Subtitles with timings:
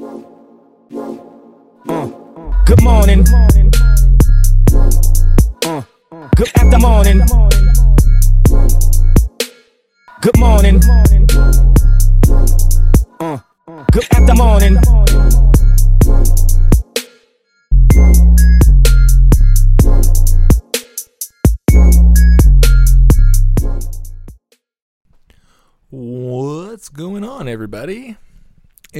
[0.00, 0.22] Uh,
[2.64, 3.26] good morning.
[5.64, 5.82] Uh,
[6.34, 7.18] good after morning.
[10.22, 10.80] Good morning.
[13.20, 13.38] Uh,
[13.92, 14.78] good after morning.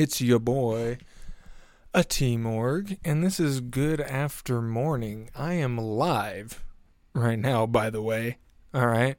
[0.03, 0.98] It's your boy,
[1.95, 5.31] a Team Org, and this is Good After Morning.
[5.32, 6.64] I am live
[7.14, 8.39] right now, by the way.
[8.75, 9.17] All right.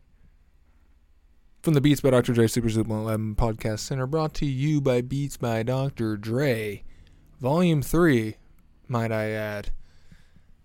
[1.61, 2.34] From the Beats by Dr.
[2.34, 6.17] Dre Super Super 11 Podcast Center, brought to you by Beats by Dr.
[6.17, 6.84] Dre,
[7.39, 8.36] Volume 3,
[8.89, 9.70] might I add.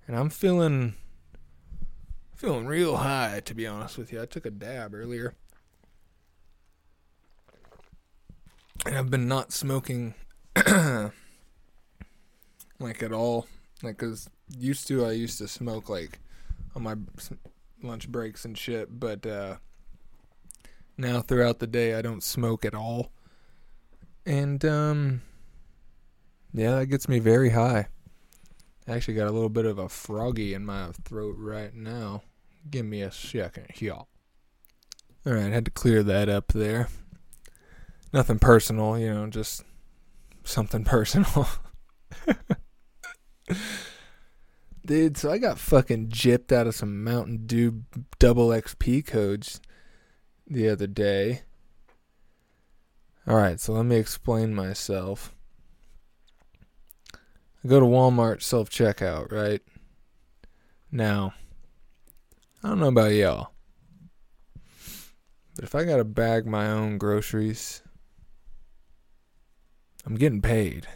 [0.09, 0.95] And I'm feeling.
[2.35, 4.21] Feeling real high, to be honest with you.
[4.21, 5.35] I took a dab earlier.
[8.87, 10.15] And I've been not smoking
[10.57, 11.13] like
[13.03, 13.47] at all.
[13.83, 16.19] Like, cause used to I used to smoke like
[16.75, 16.97] on my
[17.83, 19.57] lunch breaks and shit, but uh,
[20.97, 23.13] now throughout the day I don't smoke at all,
[24.27, 25.23] and um,
[26.53, 27.89] yeah, that gets me very high.
[28.87, 32.23] I actually got a little bit of a froggy in my throat right now.
[32.71, 34.09] Give me a second y'all.
[35.27, 36.89] All right, I had to clear that up there
[38.13, 39.65] nothing personal, you know, just
[40.45, 41.49] something personal.
[44.85, 47.83] Dude, so I got fucking gypped out of some Mountain Dew
[48.19, 49.61] double XP codes
[50.47, 51.43] the other day.
[53.29, 55.35] Alright, so let me explain myself.
[57.63, 59.61] I go to Walmart self checkout, right?
[60.91, 61.35] Now,
[62.65, 63.51] I don't know about y'all,
[65.55, 67.83] but if I gotta bag my own groceries,
[70.09, 70.89] I'm getting paid.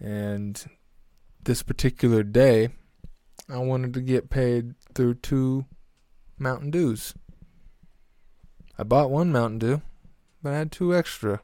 [0.00, 0.60] And
[1.44, 2.70] this particular day,
[3.48, 5.66] I wanted to get paid through two
[6.36, 7.14] Mountain Dews.
[8.76, 9.82] I bought one Mountain Dew,
[10.42, 11.42] but I had two extra.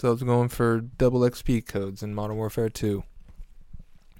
[0.00, 3.04] So I was going for double XP codes in Modern Warfare 2.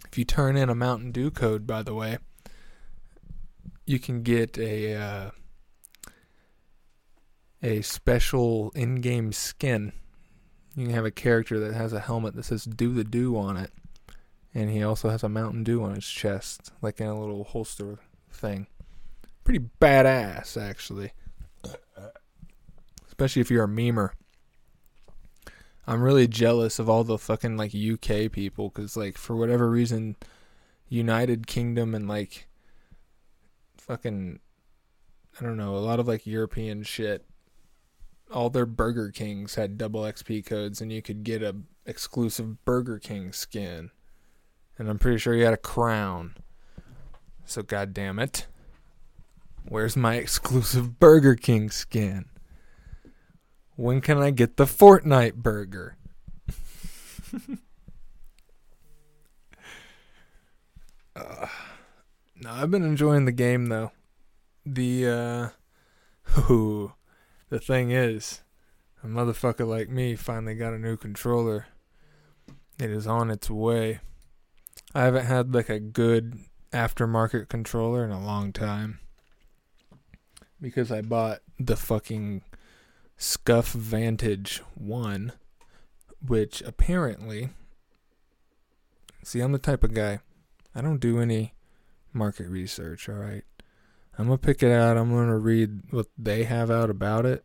[0.07, 2.19] If you turn in a Mountain Dew code, by the way,
[3.85, 5.31] you can get a uh,
[7.65, 9.93] a special in-game skin
[10.77, 13.57] you can have a character that has a helmet that says "Do the Do" on
[13.57, 13.73] it,
[14.55, 17.99] and he also has a Mountain Dew on his chest, like in a little holster
[18.31, 18.67] thing.
[19.43, 21.13] Pretty badass, actually.
[23.07, 24.11] Especially if you're a memer.
[25.87, 30.17] I'm really jealous of all the fucking like UK people, cause like for whatever reason,
[30.89, 32.49] United Kingdom and like
[33.79, 34.41] fucking
[35.41, 37.25] I don't know, a lot of like European shit
[38.33, 42.99] all their Burger Kings had double XP codes, and you could get a exclusive Burger
[42.99, 43.91] King skin.
[44.79, 46.37] And I'm pretty sure you had a crown.
[47.45, 48.47] So goddamn it,
[49.69, 52.27] where's my exclusive Burger King skin?
[53.77, 55.97] When can I get the Fortnite burger?
[61.15, 61.47] uh,
[62.41, 63.93] no, I've been enjoying the game though.
[64.65, 65.49] The uh,
[66.51, 66.95] ooh,
[67.49, 68.43] the thing is,
[69.03, 71.67] a motherfucker like me finally got a new controller.
[72.79, 74.01] It is on its way.
[74.95, 76.39] I haven't had like a good
[76.73, 79.01] aftermarket controller in a long time.
[80.61, 82.43] Because I bought the fucking
[83.17, 85.33] Scuff Vantage 1,
[86.27, 87.51] which apparently.
[89.23, 90.21] See, I'm the type of guy.
[90.75, 91.55] I don't do any
[92.13, 93.45] market research, alright?
[94.19, 94.97] I'm gonna pick it out.
[94.97, 97.45] I'm gonna read what they have out about it.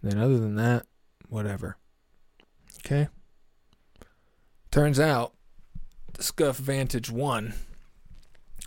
[0.00, 0.86] And then other than that,
[1.28, 1.76] whatever.
[2.84, 3.08] Okay.
[4.70, 5.34] Turns out,
[6.14, 7.54] the Scuff Vantage One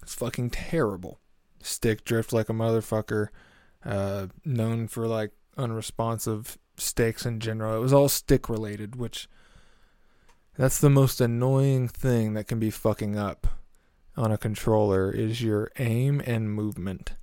[0.03, 1.19] is fucking terrible.
[1.61, 3.27] Stick drift like a motherfucker.
[3.83, 7.75] Uh, known for like unresponsive sticks in general.
[7.75, 9.27] It was all stick related, which
[10.57, 13.47] that's the most annoying thing that can be fucking up
[14.17, 17.13] on a controller is your aim and movement.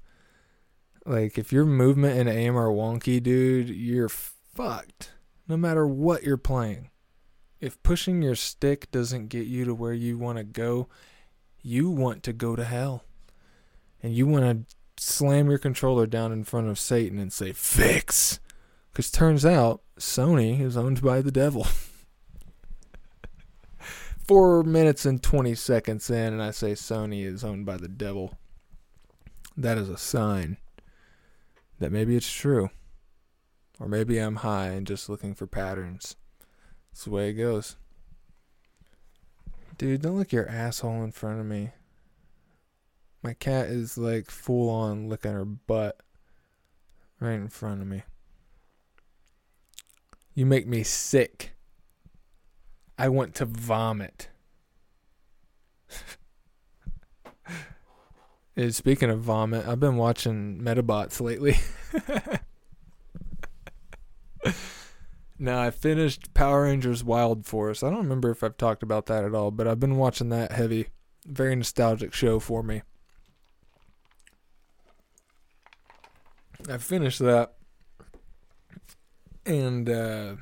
[1.04, 5.12] Like if your movement and aim are wonky, dude, you're fucked.
[5.48, 6.90] No matter what you're playing.
[7.60, 10.88] If pushing your stick doesn't get you to where you want to go,
[11.60, 13.04] you want to go to hell.
[14.02, 18.40] And you want to slam your controller down in front of Satan and say, Fix!
[18.90, 21.66] Because turns out Sony is owned by the devil.
[24.26, 28.38] Four minutes and 20 seconds in, and I say Sony is owned by the devil.
[29.56, 30.58] That is a sign
[31.82, 32.70] that maybe it's true.
[33.80, 36.14] Or maybe I'm high and just looking for patterns.
[36.90, 37.76] That's the way it goes.
[39.78, 41.70] Dude, don't lick your asshole in front of me.
[43.22, 46.00] My cat is like full on licking her butt
[47.18, 48.02] right in front of me.
[50.34, 51.52] You make me sick.
[52.96, 54.28] I want to vomit.
[58.54, 61.56] And speaking of vomit, I've been watching Medabots lately.
[65.38, 67.82] now I finished Power Rangers Wild Force.
[67.82, 70.52] I don't remember if I've talked about that at all, but I've been watching that
[70.52, 70.88] heavy.
[71.24, 72.82] Very nostalgic show for me.
[76.68, 77.54] I finished that,
[79.44, 80.36] and uh,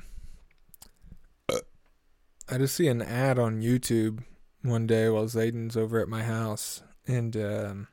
[2.49, 4.23] I just see an ad on YouTube
[4.61, 7.87] one day while Zayden's over at my house, and um,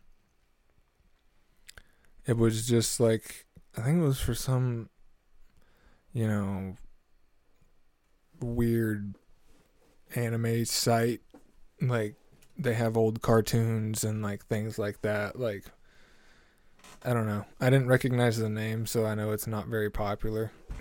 [2.28, 3.46] it was just like
[3.76, 4.90] I think it was for some,
[6.12, 6.76] you know,
[8.40, 9.14] weird
[10.14, 11.20] anime site,
[11.80, 12.14] like
[12.56, 15.64] they have old cartoons and like things like that, like.
[17.04, 17.44] I don't know.
[17.60, 20.50] I didn't recognize the name, so I know it's not very popular.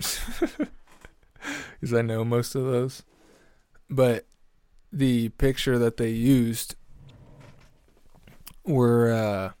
[1.80, 3.04] Because I know most of those.
[3.88, 4.26] But
[4.92, 6.74] the picture that they used
[8.64, 9.52] were uh,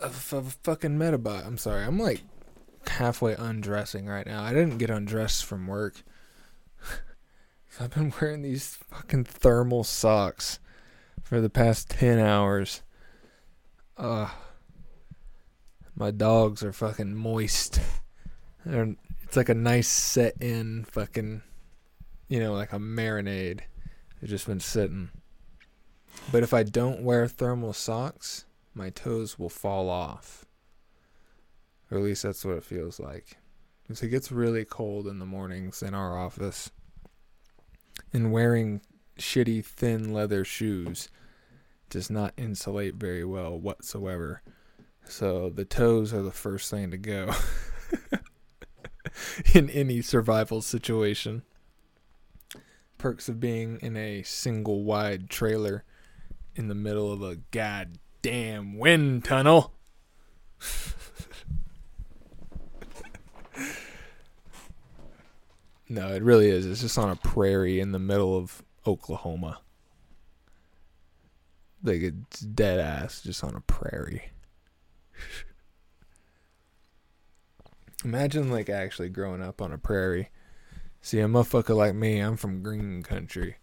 [0.00, 1.46] of a fucking Medabot.
[1.46, 1.84] I'm sorry.
[1.84, 2.22] I'm like
[2.86, 4.42] halfway undressing right now.
[4.42, 6.02] I didn't get undressed from work.
[7.80, 10.58] I've been wearing these fucking thermal socks
[11.22, 12.82] for the past 10 hours.
[13.96, 14.28] Uh,
[15.94, 17.80] my dogs are fucking moist.
[18.64, 21.42] They're, it's like a nice set in fucking,
[22.28, 23.60] you know, like a marinade.
[24.20, 25.10] They've just been sitting.
[26.32, 28.44] But if I don't wear thermal socks,
[28.76, 30.44] my toes will fall off.
[31.90, 33.38] Or at least that's what it feels like.
[33.82, 36.70] Because it gets really cold in the mornings in our office.
[38.12, 38.82] And wearing
[39.18, 41.08] shitty thin leather shoes
[41.88, 44.42] does not insulate very well whatsoever.
[45.04, 47.32] So the toes are the first thing to go
[49.54, 51.42] in any survival situation.
[52.98, 55.84] Perks of being in a single wide trailer
[56.56, 57.36] in the middle of a
[58.26, 59.72] goddamn wind tunnel.
[65.88, 66.66] no, it really is.
[66.66, 69.60] It's just on a prairie in the middle of Oklahoma.
[71.82, 74.30] Like it's dead ass just on a prairie.
[78.04, 80.30] Imagine like actually growing up on a prairie.
[81.00, 83.58] See, a motherfucker like me, I'm from green country.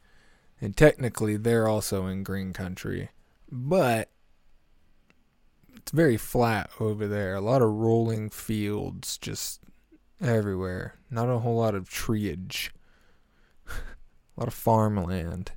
[0.62, 3.10] And technically they're also in green country.
[3.51, 4.10] But
[5.75, 7.36] it's very flat over there.
[7.36, 9.62] A lot of rolling fields just
[10.22, 10.96] everywhere.
[11.10, 12.72] Not a whole lot of treeage.
[13.68, 13.72] a
[14.38, 15.52] lot of farmland.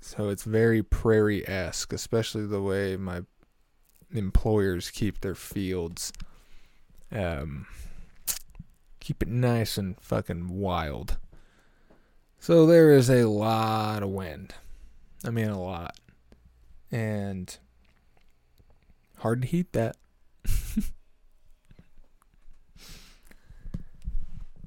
[0.00, 3.22] So it's very prairie esque, especially the way my
[4.12, 6.12] employers keep their fields.
[7.10, 7.66] Um,
[9.00, 11.18] keep it nice and fucking wild.
[12.38, 14.54] So there is a lot of wind.
[15.24, 15.96] I mean, a lot.
[16.90, 17.56] And
[19.22, 19.96] hard to heat that.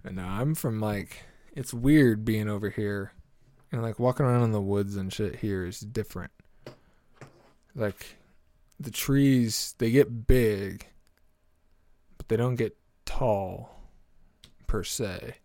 [0.06, 1.24] and now I'm from like,
[1.54, 3.12] it's weird being over here
[3.72, 6.32] and like walking around in the woods and shit here is different.
[7.76, 8.16] Like
[8.80, 10.88] the trees, they get big,
[12.18, 13.78] but they don't get tall
[14.68, 15.36] per se.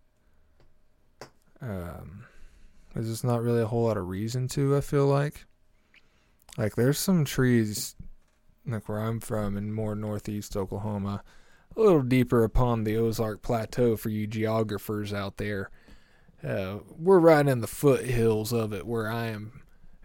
[1.61, 2.26] Um,
[2.95, 4.76] there's just not really a whole lot of reason to.
[4.76, 5.45] I feel like,
[6.57, 7.97] like there's some trees,
[8.73, 11.23] like where I'm from in more northeast Oklahoma,
[11.77, 15.71] a little deeper upon the Ozark Plateau for you geographers out there
[16.43, 19.62] uh, we're right in the foothills of it where I am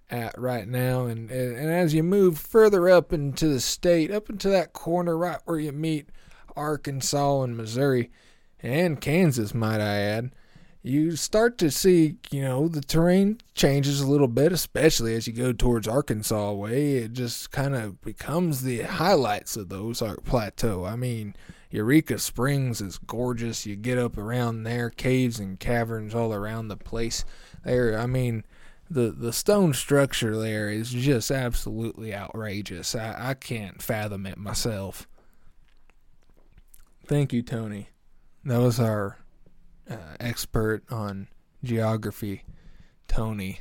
[0.10, 1.06] at right now.
[1.06, 5.18] And, and, and as you move further up into the state, up into that corner
[5.18, 6.10] right where you meet
[6.56, 8.12] Arkansas and Missouri
[8.62, 10.32] and Kansas, might I add,
[10.86, 15.34] you start to see, you know, the terrain changes a little bit, especially as you
[15.34, 16.98] go towards Arkansas way.
[16.98, 20.86] It just kind of becomes the highlights of the Ozark Plateau.
[20.86, 21.36] I mean,
[21.72, 23.65] Eureka Springs is gorgeous.
[23.65, 27.25] You get up around there, caves and caverns all around the place.
[27.63, 28.44] There, I mean,
[28.88, 32.94] the the stone structure there is just absolutely outrageous.
[32.94, 35.08] I, I can't fathom it myself.
[37.08, 37.89] Thank you, Tony.
[38.44, 39.18] That was our
[39.89, 41.27] uh, expert on
[41.63, 42.44] geography,
[43.08, 43.60] Tony.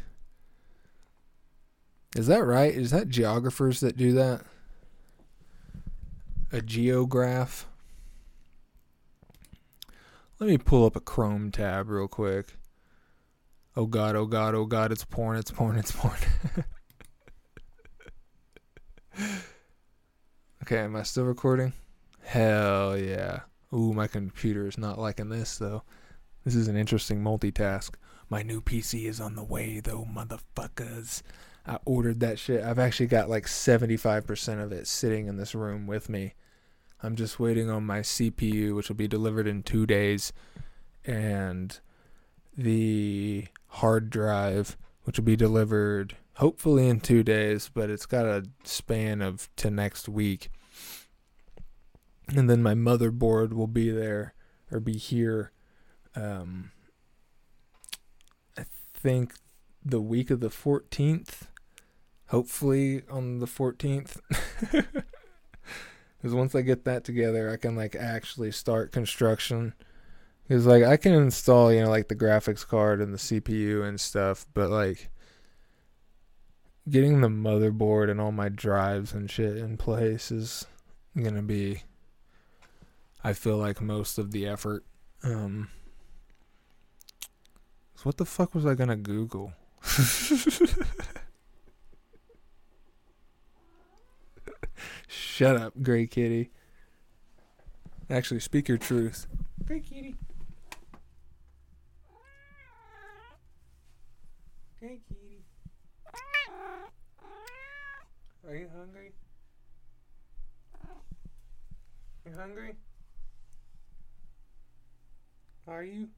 [2.17, 2.73] Is that right?
[2.73, 4.43] Is that geographers that do that?
[6.53, 7.67] A geograph?
[10.39, 12.57] Let me pull up a Chrome tab real quick.
[13.77, 16.19] Oh god, oh god, oh god, it's porn, it's porn, it's porn.
[20.63, 21.73] okay, am I still recording?
[22.23, 23.41] Hell yeah.
[23.73, 25.83] Ooh, my computer is not liking this though.
[26.45, 27.95] This is an interesting multitask.
[28.29, 31.23] My new PC is on the way though, motherfuckers.
[31.67, 32.63] I ordered that shit.
[32.63, 36.35] I've actually got like 75% of it sitting in this room with me.
[37.03, 40.33] I'm just waiting on my CPU, which will be delivered in two days,
[41.05, 41.79] and
[42.57, 48.45] the hard drive, which will be delivered hopefully in two days, but it's got a
[48.65, 50.51] span of to next week.
[52.29, 54.35] And then my motherboard will be there
[54.71, 55.53] or be here.
[56.17, 56.71] Um,
[58.59, 59.35] I think
[59.85, 61.49] the week of the 14th.
[62.29, 64.19] Hopefully on the 14th.
[64.71, 69.75] Because once I get that together, I can like actually start construction.
[70.49, 74.01] Because like I can install, you know, like the graphics card and the CPU and
[74.01, 75.11] stuff, but like
[76.89, 80.67] getting the motherboard and all my drives and shit in place is
[81.17, 81.83] gonna be
[83.23, 84.85] I feel like most of the effort.
[85.23, 85.69] Um
[88.05, 89.53] what the fuck was I gonna Google?
[95.09, 96.51] Shut up, Gray Kitty.
[98.11, 99.27] Actually, speak your truth.
[99.65, 100.15] Gray Kitty.
[104.79, 105.45] Gray Kitty.
[108.47, 109.13] Are you hungry?
[112.27, 112.75] You hungry?
[115.67, 116.09] Are you?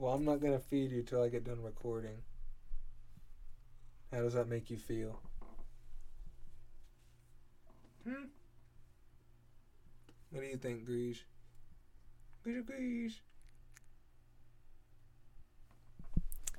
[0.00, 2.22] Well, I'm not gonna feed you till I get done recording.
[4.10, 5.20] How does that make you feel?
[8.04, 8.28] Hmm?
[10.30, 11.22] What do you think, Grease?
[12.42, 13.20] Grease, Grease.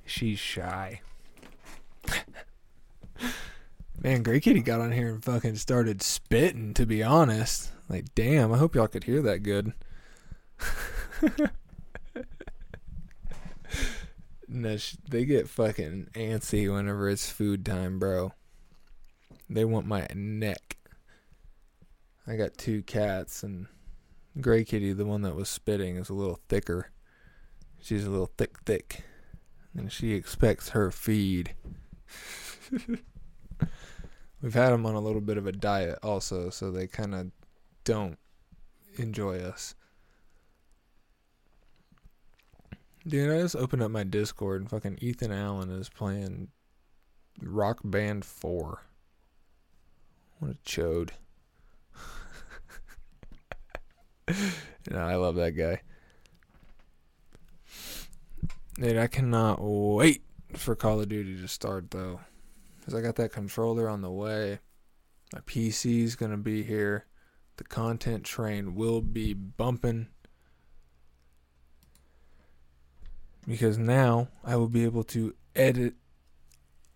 [0.05, 1.01] She's shy.
[4.03, 7.71] Man, Gray Kitty got on here and fucking started spitting, to be honest.
[7.89, 9.73] Like, damn, I hope y'all could hear that good.
[14.51, 14.77] no,
[15.09, 18.33] they get fucking antsy whenever it's food time, bro.
[19.49, 20.77] They want my neck.
[22.27, 23.67] I got two cats, and
[24.39, 26.91] Gray Kitty, the one that was spitting, is a little thicker.
[27.79, 29.03] She's a little thick, thick,
[29.75, 31.55] and she expects her feed.
[34.41, 37.31] We've had them on a little bit of a diet also, so they kind of
[37.85, 38.19] don't
[38.97, 39.75] enjoy us.
[43.07, 46.49] Dude, I just opened up my Discord and fucking Ethan Allen is playing
[47.41, 48.83] Rock Band 4.
[50.37, 51.09] What a chode.
[54.91, 55.81] no, I love that guy.
[58.75, 60.21] Dude, I cannot wait
[60.53, 62.19] for Call of Duty to start though.
[62.79, 64.59] Because I got that controller on the way.
[65.33, 67.05] My PC's to be here.
[67.57, 70.07] The content train will be bumping.
[73.47, 75.95] Because now I will be able to edit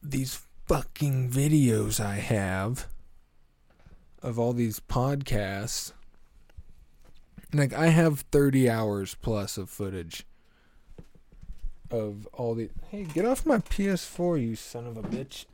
[0.01, 2.87] these fucking videos I have
[4.21, 5.91] of all these podcasts.
[7.53, 10.25] Like, I have 30 hours plus of footage
[11.91, 12.69] of all the.
[12.89, 15.45] Hey, get off my PS4, you son of a bitch.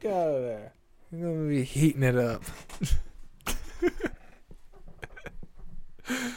[0.00, 0.72] Get out of there.
[1.10, 2.44] You're gonna be heating it up.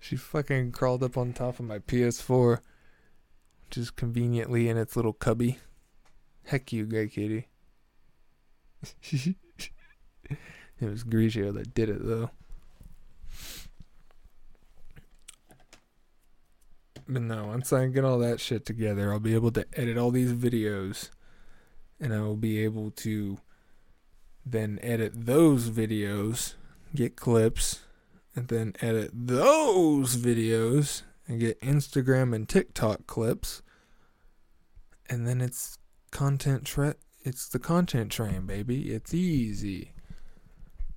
[0.00, 2.60] she fucking crawled up on top of my PS4,
[3.76, 5.58] is conveniently in its little cubby.
[6.44, 7.48] Heck you, Gray Kitty.
[9.10, 9.36] it
[10.80, 12.30] was Grigio that did it, though.
[17.08, 20.10] But no, once I get all that shit together, I'll be able to edit all
[20.10, 21.10] these videos
[22.02, 23.38] and I will be able to
[24.44, 26.54] then edit those videos,
[26.94, 27.80] get clips,
[28.34, 31.02] and then edit those videos
[31.32, 33.62] and get Instagram and TikTok clips.
[35.08, 35.78] And then it's
[36.10, 38.92] content tra- it's the content train, baby.
[38.92, 39.92] It's easy.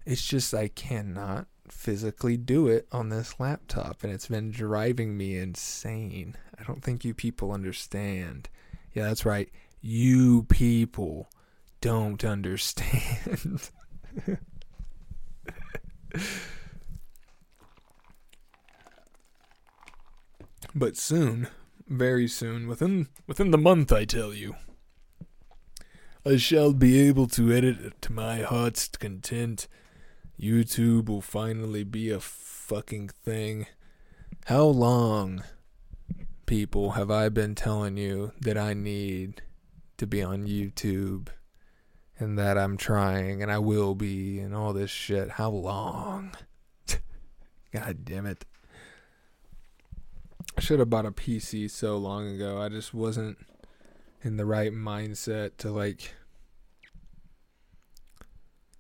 [0.06, 5.38] It's just I cannot physically do it on this laptop and it's been driving me
[5.38, 6.36] insane.
[6.60, 8.50] I don't think you people understand.
[8.94, 9.50] Yeah, that's right
[9.86, 11.30] you people
[11.80, 13.70] don't understand.
[20.74, 21.48] but soon,
[21.88, 24.56] very soon, within within the month I tell you,
[26.26, 29.68] I shall be able to edit it to my heart's content.
[30.42, 33.68] YouTube will finally be a fucking thing.
[34.46, 35.44] How long,
[36.46, 39.44] people, have I been telling you that I need
[39.98, 41.28] to be on YouTube
[42.18, 45.32] and that I'm trying and I will be and all this shit?
[45.32, 46.36] How long?
[47.72, 48.46] God damn it.
[50.58, 52.62] I should have bought a PC so long ago.
[52.62, 53.38] I just wasn't
[54.22, 56.14] in the right mindset to like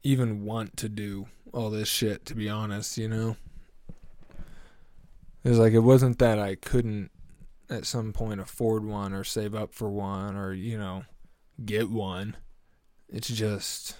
[0.01, 3.35] even want to do all this shit to be honest, you know.
[5.43, 7.11] It was like it wasn't that I couldn't
[7.69, 11.03] at some point afford one or save up for one or, you know,
[11.63, 12.37] get one.
[13.09, 13.97] It's just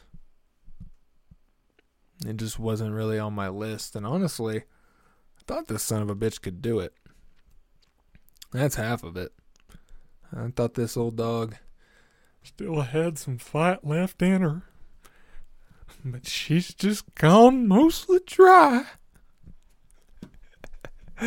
[2.25, 6.15] it just wasn't really on my list and honestly, I thought this son of a
[6.15, 6.94] bitch could do it.
[8.56, 9.34] That's half of it.
[10.36, 11.56] I thought this old dog
[12.44, 14.64] still had some fight left in her.
[16.04, 18.86] But she's just gone mostly dry.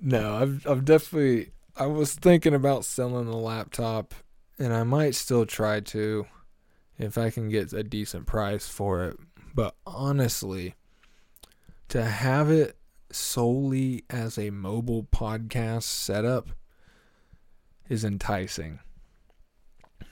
[0.00, 4.14] no, I've I've definitely I was thinking about selling the laptop
[4.58, 6.26] and I might still try to
[6.98, 9.18] if I can get a decent price for it.
[9.54, 10.74] But honestly,
[11.88, 12.76] to have it
[13.12, 16.50] solely as a mobile podcast setup
[17.88, 18.80] is enticing.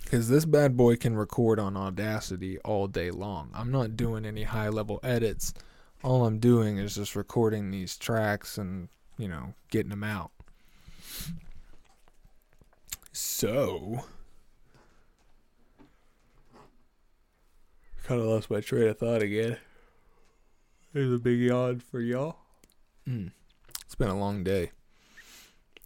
[0.03, 3.51] Because this bad boy can record on Audacity all day long.
[3.55, 5.53] I'm not doing any high level edits.
[6.03, 8.89] All I'm doing is just recording these tracks and,
[9.19, 10.31] you know, getting them out.
[13.13, 14.05] So.
[18.05, 19.59] Kind of lost my train of thought again.
[20.95, 22.39] There's a big yawn for y'all.
[23.09, 23.33] Mm.
[23.85, 24.73] It's been a long day.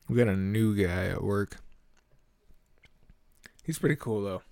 [0.09, 1.59] We got a new guy at work.
[3.63, 4.43] He's pretty cool though.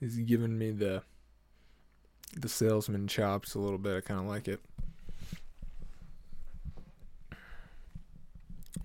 [0.00, 1.02] He's giving me the
[2.36, 3.96] the salesman chops a little bit.
[3.96, 4.60] I kind of like it.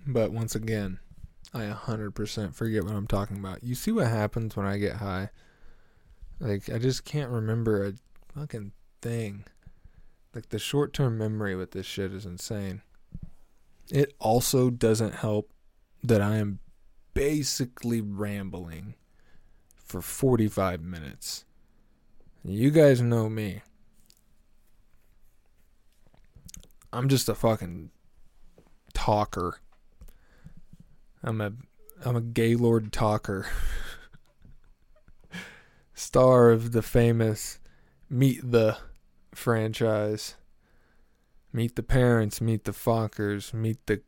[0.06, 0.98] But once again,
[1.52, 3.64] I 100% forget what I'm talking about.
[3.64, 5.30] You see what happens when I get high?
[6.38, 7.92] Like I just can't remember a
[8.38, 9.44] fucking thing.
[10.34, 12.82] Like the short-term memory with this shit is insane.
[13.90, 15.52] It also doesn't help
[16.02, 16.58] that I am
[17.12, 18.94] basically rambling
[19.76, 21.44] for 45 minutes.
[22.42, 23.62] You guys know me.
[26.92, 27.90] I'm just a fucking
[28.92, 29.60] talker.
[31.22, 31.52] I'm a
[32.04, 33.46] I'm a gaylord talker.
[35.94, 37.58] Star of the famous
[38.10, 38.76] Meet the
[39.36, 40.36] franchise.
[41.52, 44.02] Meet the parents, meet the Fockers, meet the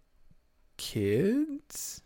[0.77, 2.03] kids?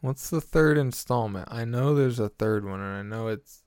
[0.00, 1.48] What's the third installment?
[1.50, 3.62] I know there's a third one, and I know it's.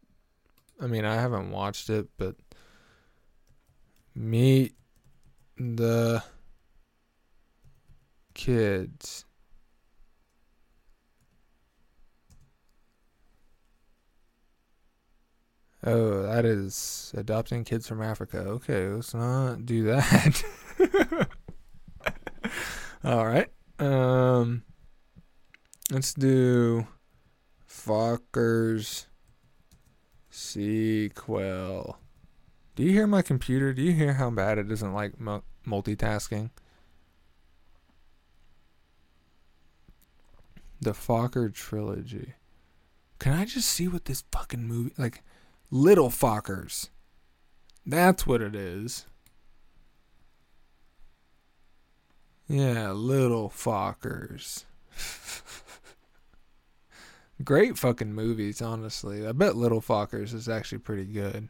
[0.80, 2.36] I mean, I haven't watched it, but.
[4.14, 4.74] Meet
[5.58, 6.24] the
[8.34, 9.26] kids.
[15.90, 18.40] Oh, that is adopting kids from Africa.
[18.40, 20.44] Okay, let's not do that.
[23.06, 23.48] All right.
[23.80, 24.64] Um
[25.90, 26.88] let's do
[27.70, 29.06] Fockers
[30.30, 31.98] sequel.
[32.76, 33.74] Do you hear my computer?
[33.74, 36.50] Do you hear how bad it isn't like mu- multitasking?
[40.82, 42.34] The Focker trilogy.
[43.20, 45.24] Can I just see what this fucking movie like
[45.70, 46.90] Little Fockers.
[47.86, 49.06] That's what it is.
[52.48, 54.64] Yeah, Little Fockers.
[57.44, 59.28] Great fucking movies, honestly.
[59.28, 61.50] I bet Little Fockers is actually pretty good.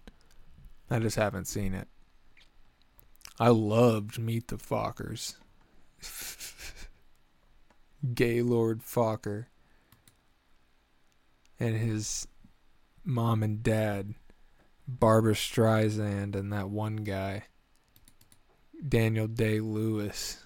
[0.90, 1.88] I just haven't seen it.
[3.40, 5.36] I loved Meet the Fockers.
[8.14, 9.46] Gaylord Focker.
[11.60, 12.28] And his
[13.08, 14.14] mom and dad,
[14.88, 17.46] Barbra Streisand, and that one guy,
[18.88, 20.46] Daniel Day Lewis.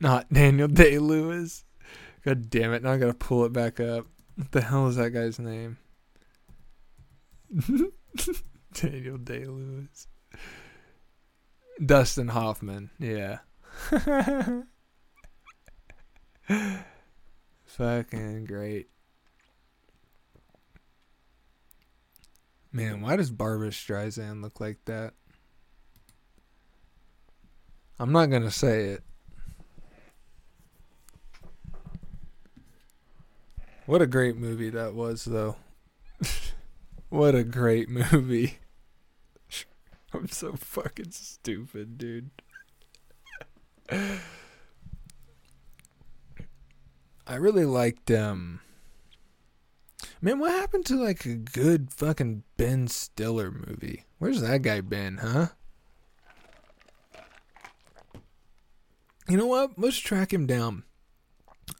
[0.00, 1.64] Not Daniel Day Lewis.
[2.24, 2.82] God damn it!
[2.82, 4.06] Now I gotta pull it back up.
[4.36, 5.78] What the hell is that guy's name?
[8.74, 10.06] Daniel Day Lewis.
[11.84, 12.90] Dustin Hoffman.
[12.98, 13.38] Yeah.
[17.64, 18.88] Fucking great.
[22.70, 25.14] Man, why does Barbra Streisand look like that?
[27.98, 29.02] I'm not gonna say it.
[33.86, 35.56] What a great movie that was, though.
[37.08, 38.58] what a great movie.
[40.12, 42.30] I'm so fucking stupid, dude.
[47.26, 48.60] I really liked um
[50.20, 54.04] Man, what happened to like a good fucking Ben Stiller movie?
[54.18, 55.48] Where's that guy been, huh?
[59.28, 59.78] You know what?
[59.78, 60.82] Let's track him down.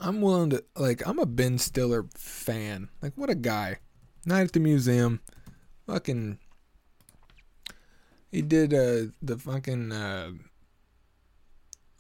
[0.01, 2.91] I'm willing to like I'm a Ben Stiller fan.
[3.03, 3.79] Like what a guy.
[4.25, 5.21] Night at the museum.
[5.87, 6.39] Fucking
[8.31, 10.31] he did uh the fucking uh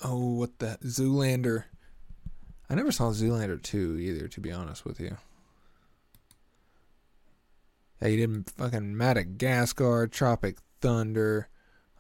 [0.04, 1.64] oh what the Zoolander.
[2.70, 5.16] I never saw Zoolander 2 either to be honest with you.
[8.00, 11.48] He did fucking Madagascar, Tropic Thunder,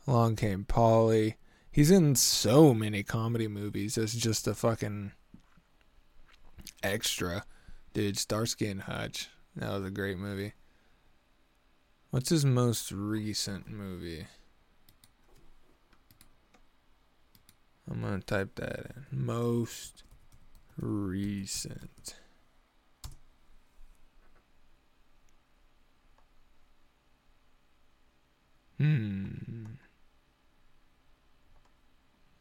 [0.06, 1.36] Along Came Polly.
[1.70, 5.12] He's in so many comedy movies as just a fucking
[6.82, 7.44] extra.
[7.92, 9.28] Dude, Starsky and Hutch.
[9.56, 10.54] That was a great movie.
[12.10, 14.26] What's his most recent movie?
[17.90, 19.24] I'm gonna type that in.
[19.26, 20.04] Most
[20.76, 22.14] recent.
[28.78, 29.64] Hmm.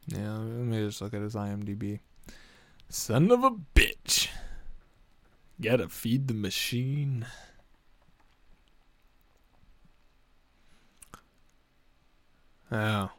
[0.08, 2.00] Yeah, let me just look at his IMDb.
[2.89, 4.30] Son of a bitch.
[5.60, 7.26] Gotta feed the machine.
[12.71, 13.10] Oh.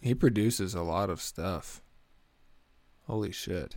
[0.00, 1.80] He produces a lot of stuff.
[3.06, 3.76] Holy shit.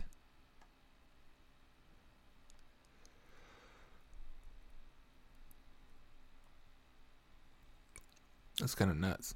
[8.58, 9.34] That's kind of nuts.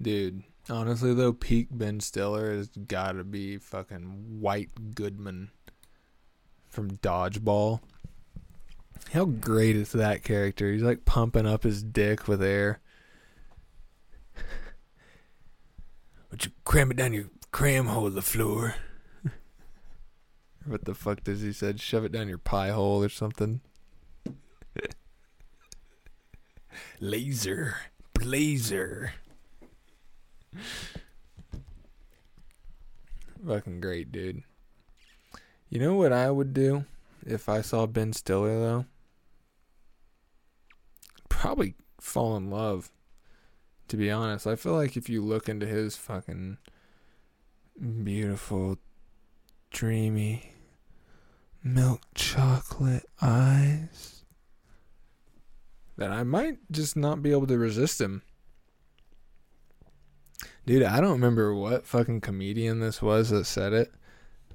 [0.00, 5.50] Dude, honestly though, peak Ben Stiller has got to be fucking White Goodman
[6.68, 7.80] from Dodgeball.
[9.12, 10.72] How great is that character?
[10.72, 12.80] He's like pumping up his dick with air.
[16.30, 18.74] Would you cram it down your cram hole the floor?
[20.66, 21.80] what the fuck does he said?
[21.80, 23.62] Shove it down your pie hole or something.
[27.00, 27.76] Laser.
[28.18, 29.12] Blazer.
[33.46, 34.42] Fucking great, dude.
[35.68, 36.84] You know what I would do
[37.24, 38.86] if I saw Ben Stiller though?
[41.28, 42.90] Probably fall in love.
[43.88, 46.58] To be honest, I feel like if you look into his fucking
[48.04, 48.78] beautiful,
[49.70, 50.52] dreamy,
[51.62, 54.17] milk chocolate eyes,
[55.98, 58.22] that I might just not be able to resist him.
[60.64, 63.92] Dude, I don't remember what fucking comedian this was that said it,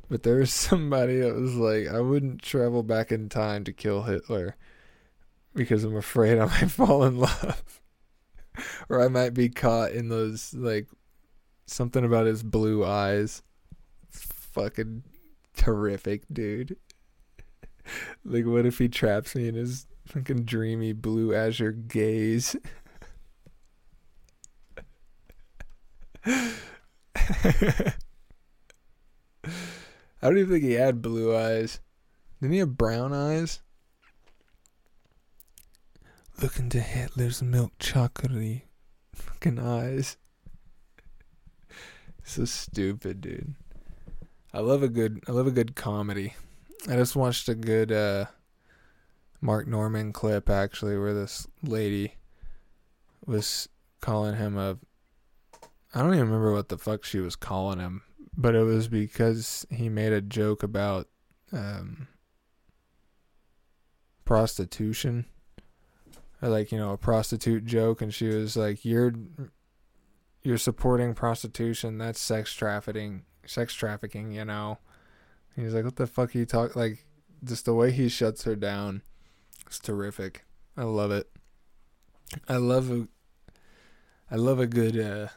[0.10, 4.04] but there was somebody that was like, I wouldn't travel back in time to kill
[4.04, 4.56] Hitler
[5.54, 7.82] because I'm afraid I might fall in love.
[8.90, 10.88] or I might be caught in those, like,
[11.66, 13.42] something about his blue eyes.
[14.12, 15.04] Fucking
[15.58, 16.78] terrific, dude.
[18.26, 22.56] like, what if he traps me in his fucking dreamy blue azure gaze?
[26.26, 27.94] I
[30.22, 31.80] don't even think he had blue eyes.
[32.40, 33.62] Didn't he have brown eyes?
[36.42, 38.64] Look into Hitler's milk chocolatey
[39.14, 40.18] fucking eyes.
[42.26, 43.54] So stupid, dude.
[44.54, 46.36] I love a good I love a good comedy.
[46.90, 48.26] I just watched a good uh
[49.42, 52.16] Mark Normand clip actually where this lady
[53.26, 53.70] was
[54.02, 54.78] calling him a
[55.94, 58.02] I don't even remember what the fuck she was calling him,
[58.36, 61.08] but it was because he made a joke about
[61.52, 62.08] um,
[64.26, 65.26] prostitution,
[66.42, 69.14] or like you know a prostitute joke, and she was like, "You're
[70.42, 72.00] you're supporting prostitution.
[72.00, 73.24] That's sex trafficking.
[73.46, 74.80] Sex trafficking, you know."
[75.56, 77.06] He's like, "What the fuck you talk like?"
[77.44, 79.02] Just the way he shuts her down,
[79.68, 80.46] it's terrific.
[80.78, 81.30] I love it.
[82.48, 83.08] I love a,
[84.32, 84.98] I love a good.
[85.00, 85.28] Uh,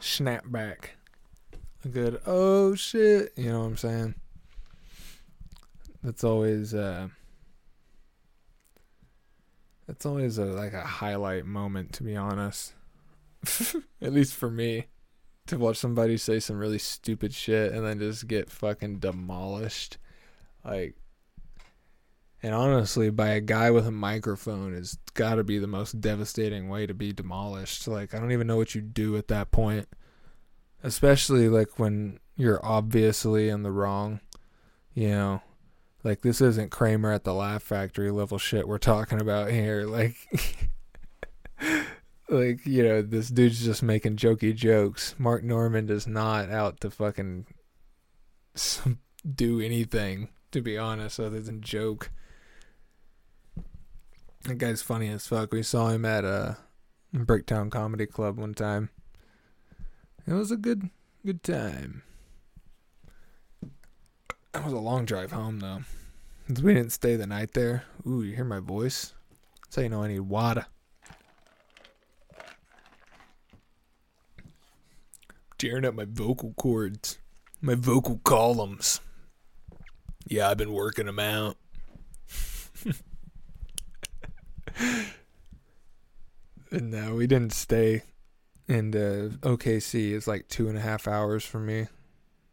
[0.00, 0.96] snap back.
[1.84, 4.14] A good oh shit, you know what I'm saying?
[6.02, 7.08] That's always uh
[9.86, 12.74] that's always a like a highlight moment to be honest.
[14.02, 14.86] At least for me.
[15.46, 19.98] To watch somebody say some really stupid shit and then just get fucking demolished.
[20.64, 20.96] Like
[22.42, 26.68] and honestly, by a guy with a microphone is got to be the most devastating
[26.68, 27.88] way to be demolished.
[27.88, 29.88] Like, I don't even know what you do at that point.
[30.82, 34.20] Especially like when you're obviously in the wrong.
[34.94, 35.42] You know,
[36.04, 39.84] like this isn't Kramer at the Laugh Factory level shit we're talking about here.
[39.84, 40.16] Like,
[42.28, 45.14] like you know, this dude's just making jokey jokes.
[45.18, 47.46] Mark Normand is not out to fucking
[49.34, 52.10] do anything to be honest, other than joke.
[54.44, 55.52] That guy's funny as fuck.
[55.52, 56.56] We saw him at a
[57.14, 58.90] Bricktown Comedy Club one time.
[60.26, 60.90] It was a good
[61.24, 62.02] good time.
[64.52, 65.80] That was a long drive home though.
[66.48, 67.84] We didn't stay the night there.
[68.06, 69.12] Ooh, you hear my voice?
[69.74, 70.66] How you know I need water.
[75.58, 77.18] Tearing up my vocal cords,
[77.60, 79.00] my vocal columns.
[80.26, 81.56] Yeah, I've been working them out.
[86.70, 88.02] and no, we didn't stay.
[88.68, 91.86] And uh, OKC is like two and a half hours from me.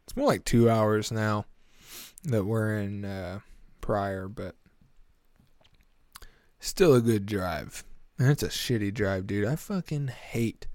[0.04, 1.44] It's more like two hours now
[2.24, 3.40] that we're in uh,
[3.80, 4.54] Pryor, but
[6.58, 7.84] still a good drive.
[8.18, 9.46] And it's a shitty drive, dude.
[9.46, 10.68] I fucking hate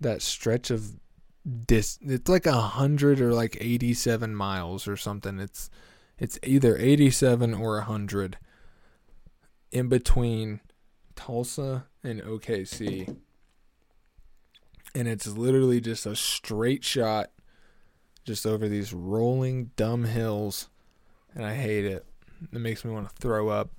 [0.00, 0.96] that stretch of
[1.66, 1.98] dis.
[2.02, 5.38] It's like a hundred or like eighty-seven miles or something.
[5.38, 5.70] It's
[6.18, 8.38] it's either eighty-seven or a hundred
[9.72, 10.60] in between
[11.16, 13.16] Tulsa and OKC.
[14.94, 17.30] And it's literally just a straight shot
[18.24, 20.68] just over these rolling dumb hills
[21.34, 22.04] and I hate it.
[22.52, 23.70] It makes me want to throw up.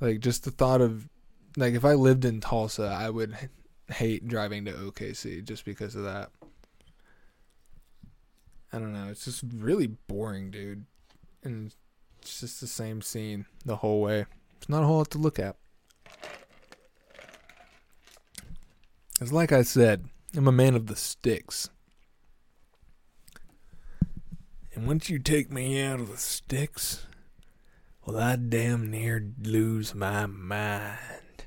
[0.00, 1.08] Like just the thought of
[1.56, 3.36] like if I lived in Tulsa, I would
[3.88, 6.30] hate driving to OKC just because of that.
[8.72, 9.08] I don't know.
[9.10, 10.84] It's just really boring, dude.
[11.42, 11.74] And
[12.20, 14.26] it's just the same scene the whole way.
[14.58, 15.56] It's not a whole lot to look at.
[19.20, 20.06] It's like I said,
[20.36, 21.68] I'm a man of the sticks.
[24.74, 27.06] And once you take me out of the sticks,
[28.06, 31.44] well, I damn near lose my mind.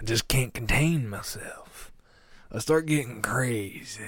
[0.00, 1.92] I just can't contain myself.
[2.50, 4.04] I start getting crazy.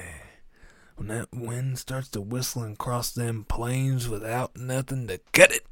[0.97, 5.67] When that wind starts to whistling across them plains without nothing to cut it.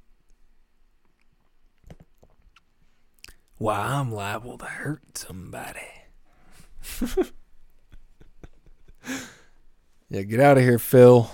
[3.57, 5.81] Why, I'm liable to hurt somebody.
[10.11, 11.31] yeah, get out of here, Phil.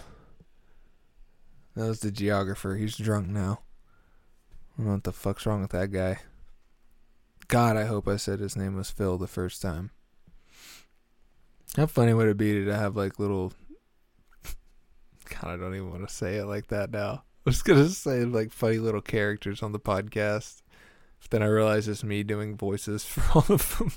[1.75, 2.77] That was the geographer.
[2.77, 3.61] He's drunk now.
[4.75, 6.21] I don't know what the fuck's wrong with that guy.
[7.49, 9.91] God, I hope I said his name was Phil the first time.
[11.77, 13.53] How funny would it be to have like little.
[15.41, 17.25] God, I don't even want to say it like that now.
[17.47, 20.63] I was gonna say like funny little characters on the podcast,
[21.21, 23.93] but then I realized it's me doing voices for all of them,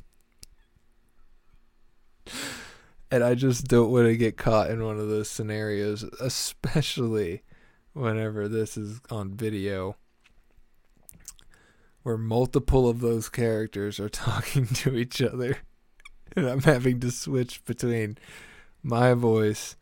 [3.12, 7.44] and I just don't want to get caught in one of those scenarios, especially
[7.94, 9.96] whenever this is on video
[12.04, 15.58] where multiple of those characters are talking to each other
[16.36, 18.18] and I'm having to switch between
[18.82, 19.76] my voice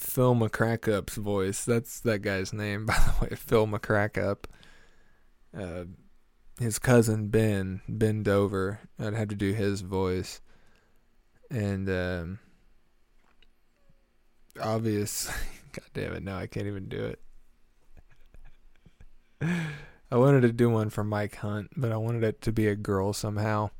[0.00, 4.44] Phil McCrackup's voice that's that guy's name by the way Phil McCrackup
[5.56, 5.84] uh,
[6.58, 10.40] his cousin Ben Ben Dover I'd have to do his voice
[11.50, 12.38] and um,
[14.60, 15.34] obviously
[15.72, 17.14] God damn it, no, I can't even do
[19.40, 19.60] it.
[20.10, 22.74] I wanted to do one for Mike Hunt, but I wanted it to be a
[22.74, 23.70] girl somehow.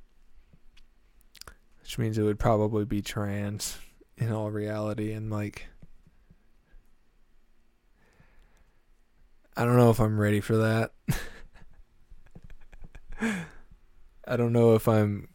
[1.82, 3.78] Which means it would probably be trans
[4.16, 5.66] in all reality and like
[9.56, 10.92] I don't know if I'm ready for that.
[14.26, 15.28] I don't know if I'm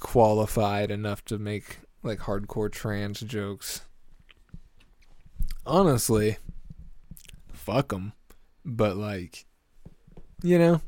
[0.00, 3.82] qualified enough to make like hardcore trans jokes
[5.66, 6.38] honestly,
[7.52, 8.12] fuck them.
[8.64, 9.44] But like,
[10.42, 10.80] you know,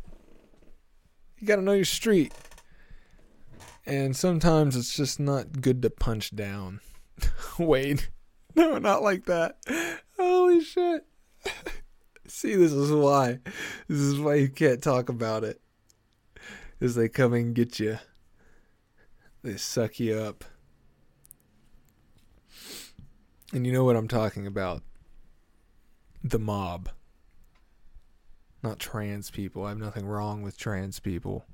[1.39, 2.33] you gotta know your street.
[3.85, 6.81] And sometimes it's just not good to punch down.
[7.59, 8.09] Wait,
[8.57, 9.59] no, not like that.
[10.19, 11.05] Holy shit.
[12.29, 13.41] See, this is why.
[13.89, 15.61] This is why you can't talk about it.
[16.81, 17.99] Is they come and get you.
[19.43, 20.45] They suck you up.
[23.53, 24.83] And you know what I'm talking about.
[26.23, 26.91] The mob.
[28.63, 29.65] Not trans people.
[29.65, 31.47] I have nothing wrong with trans people.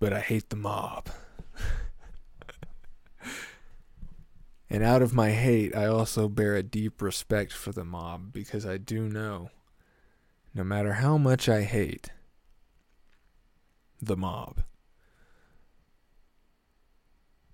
[0.00, 1.08] But I hate the mob.
[4.70, 8.64] and out of my hate, I also bear a deep respect for the mob because
[8.64, 9.50] I do know
[10.54, 12.10] no matter how much I hate
[14.00, 14.62] the mob,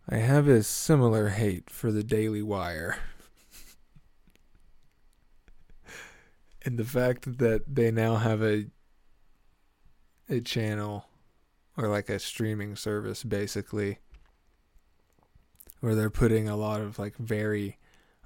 [0.08, 2.98] I have a similar hate for the Daily Wire.
[6.62, 8.66] and the fact that they now have a
[10.28, 11.06] a channel
[11.76, 13.98] or like a streaming service basically
[15.80, 17.78] where they're putting a lot of like very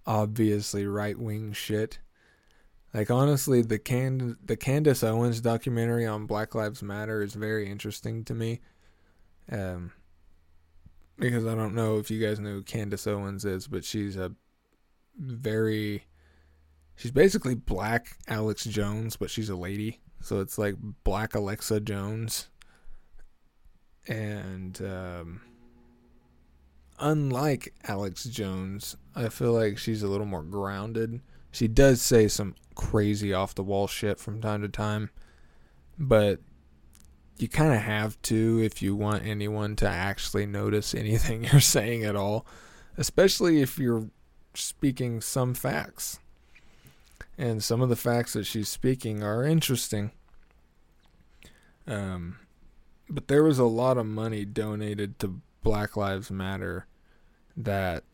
[0.07, 1.99] obviously right wing shit.
[2.93, 8.25] Like honestly, the Can the Candace Owens documentary on Black Lives Matter is very interesting
[8.25, 8.61] to me.
[9.51, 9.93] Um,
[11.19, 14.33] because I don't know if you guys know who Candace Owens is, but she's a
[15.19, 16.05] very
[16.97, 20.01] she's basically black Alex Jones, but she's a lady.
[20.21, 22.49] So it's like black Alexa Jones.
[24.07, 25.41] And um
[26.99, 31.21] unlike Alex Jones, I feel like she's a little more grounded.
[31.51, 35.11] She does say some crazy off the wall shit from time to time,
[35.99, 36.41] but
[37.39, 42.05] you kind of have to if you want anyone to actually notice anything you're saying
[42.05, 42.47] at all,
[42.97, 44.11] especially if you're
[44.55, 46.19] speaking some facts.
[47.37, 50.13] And some of the facts that she's speaking are interesting.
[51.87, 52.39] Um,
[53.09, 56.87] but there was a lot of money donated to Black Lives Matter
[57.57, 58.05] that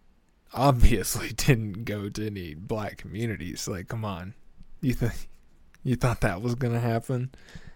[0.54, 3.68] obviously didn't go to any black communities.
[3.68, 4.32] Like, come on,
[4.80, 5.28] you think
[5.82, 7.30] you thought that was gonna happen?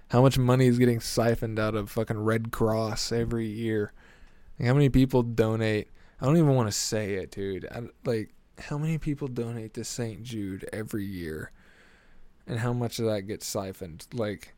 [0.09, 3.93] How much money is getting siphoned out of fucking Red Cross every year?
[4.59, 5.89] Like, how many people donate?
[6.21, 7.67] I don't even want to say it, dude.
[7.71, 10.23] I, like, how many people donate to St.
[10.23, 11.51] Jude every year?
[12.47, 14.07] And how much of that gets siphoned?
[14.13, 14.55] Like,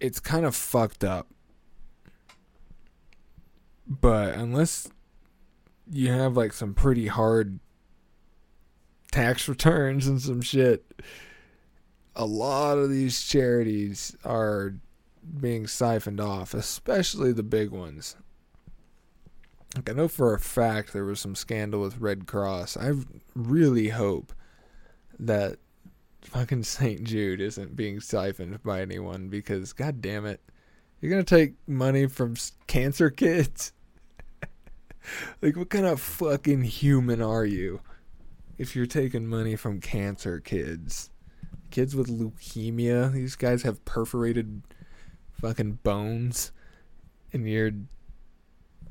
[0.00, 1.28] it's kind of fucked up.
[3.86, 4.88] But unless
[5.90, 7.60] you have like some pretty hard
[9.12, 10.84] tax returns and some shit,
[12.14, 14.74] a lot of these charities are
[15.40, 18.16] being siphoned off, especially the big ones.
[19.74, 22.76] Like I know for a fact there was some scandal with Red Cross.
[22.76, 22.92] I
[23.34, 24.32] really hope
[25.18, 25.58] that
[26.22, 27.04] fucking St.
[27.04, 30.40] Jude isn't being siphoned by anyone because god damn it.
[31.00, 33.72] You're going to take money from cancer kids?
[35.42, 37.80] Like what kind of fucking human are you
[38.58, 41.10] if you're taking money from cancer kids?
[41.70, 44.62] Kids with leukemia, these guys have perforated
[45.40, 46.52] fucking bones
[47.32, 47.72] and you're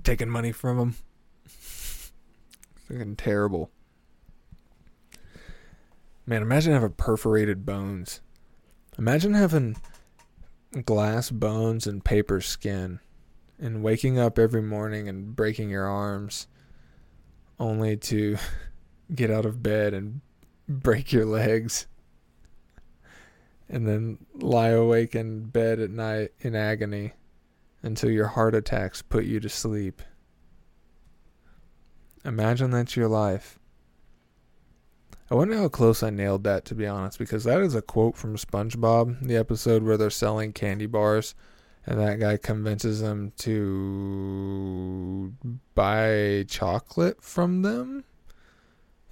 [0.04, 0.95] taking money from them.
[2.88, 3.71] Fucking terrible.
[6.28, 8.21] Man, imagine having perforated bones.
[8.97, 9.78] Imagine having
[10.86, 12.99] glass bones and paper skin
[13.60, 16.48] and waking up every morning and breaking your arms
[17.60, 18.38] only to
[19.15, 20.22] get out of bed and
[20.68, 21.88] break your legs
[23.70, 27.13] and then lie awake in bed at night in agony
[27.82, 30.02] until your heart attacks put you to sleep.
[32.24, 33.60] Imagine that's your life.
[35.30, 38.15] I wonder how close I nailed that, to be honest, because that is a quote
[38.15, 41.34] from SpongeBob, the episode where they're selling candy bars,
[41.86, 45.34] and that guy convinces them to
[45.76, 48.04] buy chocolate from them.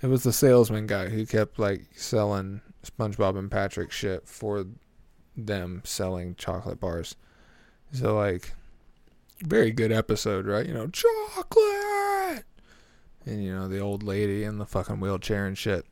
[0.02, 4.66] It was the salesman guy who kept like selling SpongeBob and Patrick shit for
[5.38, 7.16] them selling chocolate bars.
[7.92, 8.54] So like
[9.44, 10.66] very good episode, right?
[10.66, 12.46] You know, chocolate.
[13.26, 15.86] And you know, the old lady in the fucking wheelchair and shit.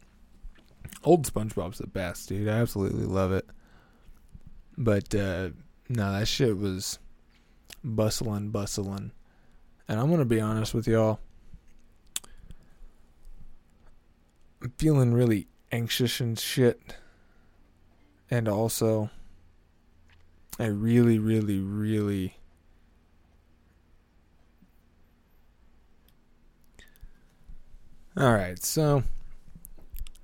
[1.03, 2.49] Old SpongeBob's the best, dude.
[2.49, 3.45] I absolutely love it.
[4.77, 5.49] But uh
[5.91, 6.99] no, that shit was
[7.83, 9.11] bustling, bustling.
[9.87, 11.19] And I'm gonna be honest with y'all.
[14.61, 16.95] I'm feeling really anxious and shit.
[18.29, 19.09] And also,
[20.57, 22.37] I really, really, really.
[28.17, 29.03] Alright, so.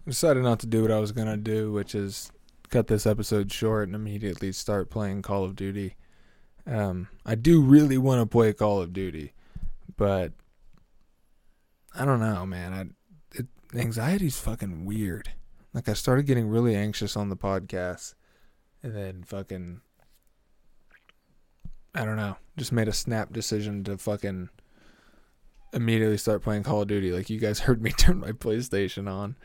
[0.05, 2.31] I decided not to do what I was gonna do, which is
[2.69, 5.95] cut this episode short and immediately start playing Call of Duty.
[6.65, 9.33] Um, I do really want to play Call of Duty,
[9.95, 10.33] but
[11.95, 12.73] I don't know, man.
[12.73, 15.31] I it, anxiety's fucking weird.
[15.73, 18.15] Like I started getting really anxious on the podcast,
[18.83, 19.81] and then fucking
[21.95, 24.49] I don't know, just made a snap decision to fucking
[25.73, 27.11] immediately start playing Call of Duty.
[27.11, 29.35] Like you guys heard me turn my PlayStation on,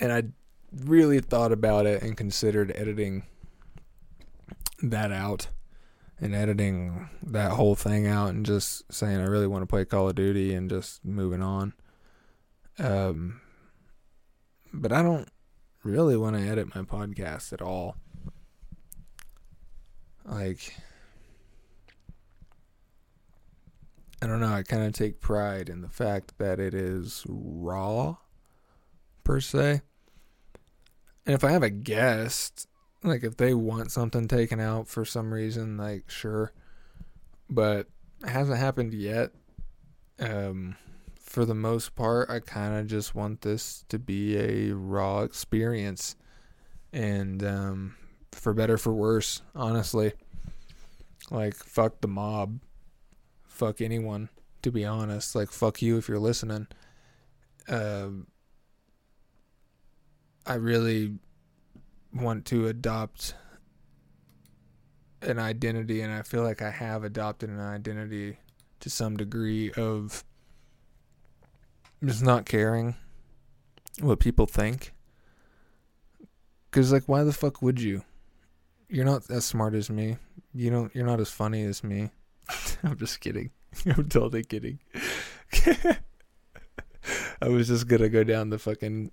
[0.00, 0.22] and I
[0.82, 3.24] really thought about it and considered editing
[4.82, 5.48] that out
[6.20, 10.08] and editing that whole thing out and just saying I really want to play Call
[10.08, 11.74] of Duty and just moving on.
[12.78, 13.40] Um,
[14.72, 15.28] but I don't
[15.82, 17.96] really want to edit my podcast at all.
[20.24, 20.74] Like,
[24.22, 24.52] I don't know.
[24.52, 28.16] I kind of take pride in the fact that it is raw,
[29.22, 29.82] per se.
[31.26, 32.68] And if I have a guest,
[33.02, 36.52] like if they want something taken out for some reason, like sure.
[37.48, 37.86] But
[38.22, 39.30] it hasn't happened yet.
[40.18, 40.76] Um
[41.34, 46.14] for the most part, I kind of just want this to be a raw experience.
[46.92, 47.96] And um,
[48.30, 50.12] for better for worse, honestly.
[51.32, 52.60] Like, fuck the mob.
[53.48, 54.28] Fuck anyone,
[54.62, 55.34] to be honest.
[55.34, 56.68] Like, fuck you if you're listening.
[57.68, 58.28] Um,
[60.46, 61.14] I really
[62.12, 63.34] want to adopt
[65.22, 68.38] an identity, and I feel like I have adopted an identity
[68.80, 70.24] to some degree of
[72.04, 72.96] just not caring
[74.00, 74.92] what people think.
[76.70, 78.02] Cause like, why the fuck would you?
[78.88, 80.18] You're not as smart as me.
[80.52, 80.94] You don't.
[80.94, 82.10] You're not as funny as me.
[82.82, 83.50] I'm just kidding.
[83.86, 84.80] I'm totally kidding.
[87.40, 89.10] I was just gonna go down the fucking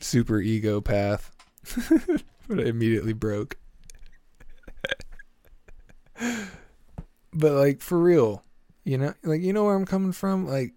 [0.00, 1.30] super ego path,
[2.48, 3.56] but I immediately broke.
[7.32, 8.42] but like for real,
[8.84, 10.46] you know, like you know where I'm coming from.
[10.46, 10.72] Like,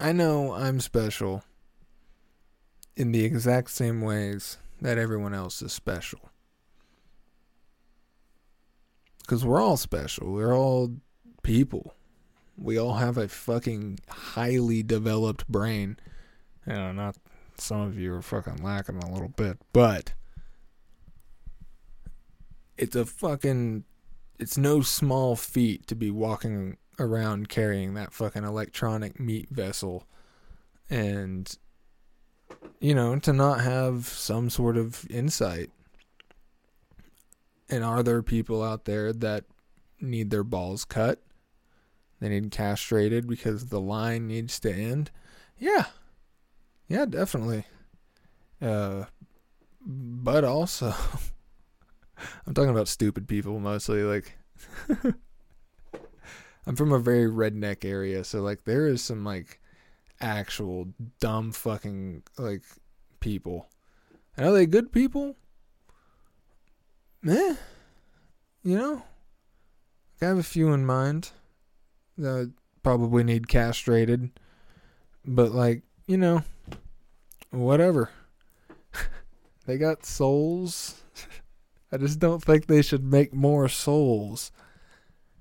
[0.00, 1.44] I know I'm special
[2.96, 6.20] in the exact same ways that everyone else is special.
[9.20, 10.32] Because we're all special.
[10.32, 10.96] We're all
[11.42, 11.94] people.
[12.62, 15.98] We all have a fucking highly developed brain.
[16.66, 17.16] You know, not
[17.58, 20.14] some of you are fucking lacking a little bit, but
[22.76, 23.84] it's a fucking
[24.38, 30.04] it's no small feat to be walking around carrying that fucking electronic meat vessel
[30.90, 31.56] and
[32.80, 35.70] you know to not have some sort of insight
[37.70, 39.44] and are there people out there that
[40.00, 41.22] need their balls cut
[42.22, 45.10] they need castrated because the line needs to end
[45.58, 45.86] yeah
[46.88, 47.64] yeah definitely
[48.60, 49.04] uh
[49.84, 50.94] but also
[52.46, 54.02] I'm talking about stupid people mostly.
[54.02, 54.38] Like,
[56.66, 59.60] I'm from a very redneck area, so like there is some like
[60.20, 60.88] actual
[61.20, 62.62] dumb fucking like
[63.20, 63.68] people.
[64.36, 65.36] And are they good people?
[67.22, 67.56] Meh.
[68.62, 69.02] You know?
[70.20, 71.30] I have a few in mind
[72.18, 72.52] that
[72.82, 74.30] probably need castrated.
[75.24, 76.42] But like, you know,
[77.50, 78.10] whatever.
[79.66, 81.02] they got souls.
[81.92, 84.50] I just don't think they should make more souls.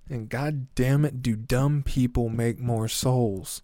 [0.10, 3.62] And god damn it, do dumb people make more souls?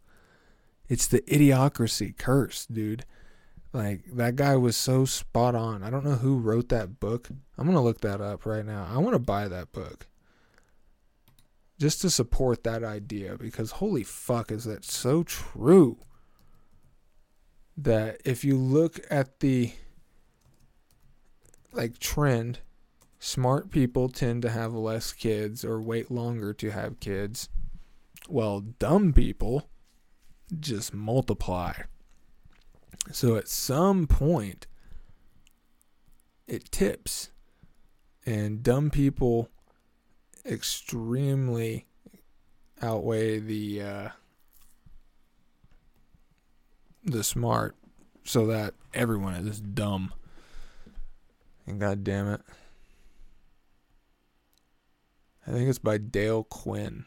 [0.87, 3.03] It's the idiocracy curse, dude.
[3.73, 5.83] Like, that guy was so spot on.
[5.83, 7.27] I don't know who wrote that book.
[7.57, 8.87] I'm to look that up right now.
[8.89, 10.07] I want to buy that book.
[11.79, 15.97] Just to support that idea because holy fuck, is that so true?
[17.77, 19.73] That if you look at the
[21.71, 22.59] like trend
[23.19, 27.49] smart people tend to have less kids or wait longer to have kids,
[28.27, 29.69] while dumb people
[30.59, 31.73] just multiply.
[33.11, 34.67] So at some point,
[36.47, 37.29] it tips,
[38.25, 39.49] and dumb people
[40.47, 41.85] extremely
[42.81, 44.09] outweigh the uh,
[47.03, 47.75] the smart,
[48.23, 50.13] so that everyone is dumb.
[51.65, 52.41] And god damn it.
[55.45, 57.05] I think it's by Dale Quinn.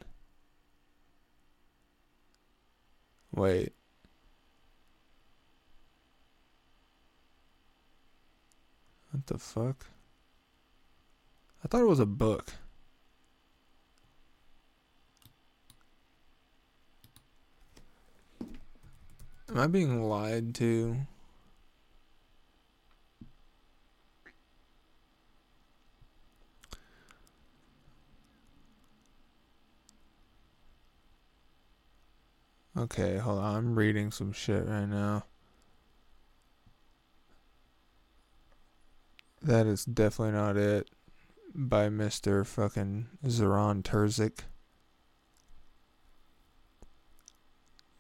[3.35, 3.73] Wait.
[9.11, 9.87] What the fuck?
[11.65, 12.53] I thought it was a book.
[19.51, 20.97] Am I being lied to?
[32.79, 33.57] Okay, hold on.
[33.57, 35.25] I'm reading some shit right now.
[39.43, 40.89] That is definitely not it.
[41.53, 42.47] By Mr.
[42.47, 44.43] fucking Zoran Terzic.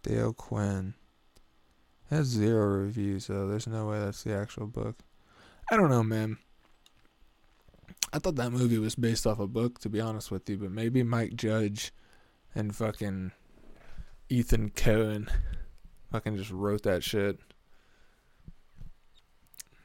[0.05, 0.94] Dale Quinn.
[2.11, 3.46] Has zero reviews, though.
[3.46, 4.96] There's no way that's the actual book.
[5.70, 6.38] I don't know, man.
[8.12, 10.72] I thought that movie was based off a book, to be honest with you, but
[10.72, 11.92] maybe Mike Judge
[12.52, 13.30] and fucking
[14.28, 15.28] Ethan Coen
[16.11, 17.38] fucking just wrote that shit.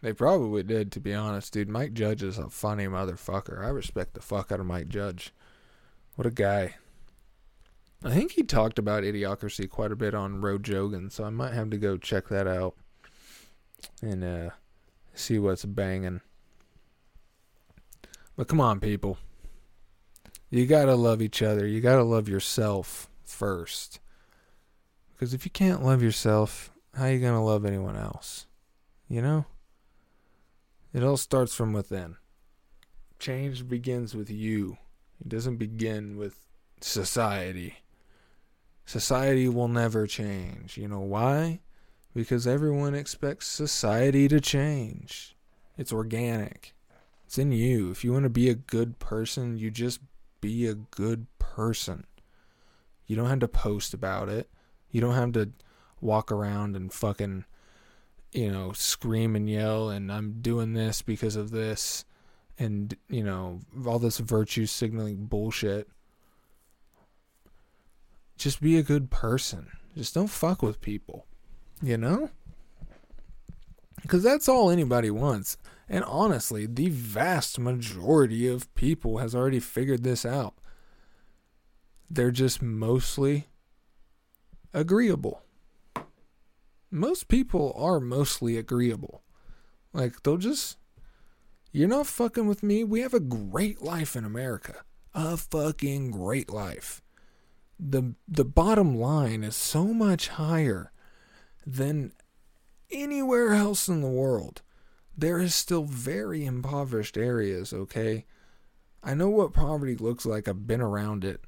[0.02, 1.70] They probably did, to be honest, dude.
[1.70, 3.64] Mike Judge is a funny motherfucker.
[3.64, 5.32] I respect the fuck out of Mike Judge.
[6.16, 6.76] What a guy.
[8.06, 11.54] I think he talked about idiocracy quite a bit on Road Jogan, so I might
[11.54, 12.76] have to go check that out
[14.02, 14.50] and uh,
[15.14, 16.22] see what's banging.
[18.38, 19.18] But come on, people.
[20.50, 21.66] You gotta love each other.
[21.66, 24.00] You gotta love yourself first.
[25.16, 28.48] Because if you can't love yourself, how you going to love anyone else?
[29.08, 29.46] You know?
[30.94, 32.18] It all starts from within.
[33.18, 34.78] Change begins with you.
[35.22, 36.38] It doesn't begin with
[36.82, 37.78] society.
[38.86, 40.78] Society will never change.
[40.78, 41.60] You know why?
[42.14, 45.36] Because everyone expects society to change.
[45.78, 46.76] It's organic.
[47.26, 47.92] It's in you.
[47.92, 50.00] If you want to be a good person, you just
[50.40, 52.06] be a good person.
[53.08, 54.50] You don't have to post about it.
[54.92, 55.52] You don't have to
[56.00, 57.46] walk around and fucking,
[58.32, 62.06] you know, scream and yell and I'm doing this because of this
[62.58, 65.90] and, you know, all this virtue signaling bullshit.
[68.38, 69.68] Just be a good person.
[69.96, 71.26] Just don't fuck with people.
[71.82, 72.30] You know?
[74.02, 75.58] Because that's all anybody wants.
[75.88, 80.56] And honestly, the vast majority of people has already figured this out.
[82.10, 83.48] They're just mostly
[84.74, 85.42] agreeable.
[86.92, 89.22] Most people are mostly agreeable.
[89.92, 90.78] Like, they'll just,
[91.72, 92.84] you're not fucking with me.
[92.84, 94.84] We have a great life in America.
[95.14, 97.02] A fucking great life.
[97.80, 100.92] The, the bottom line is so much higher
[101.66, 102.14] than
[102.90, 104.62] anywhere else in the world
[105.18, 108.26] there is still very impoverished areas, okay?
[109.04, 110.48] I know what poverty looks like.
[110.48, 111.42] I've been around it.